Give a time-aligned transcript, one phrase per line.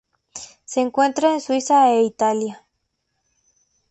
[0.65, 2.65] Se encuentra en Suiza e Italia.